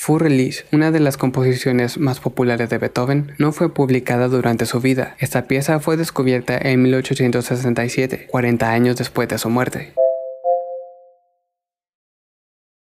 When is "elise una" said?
0.26-0.90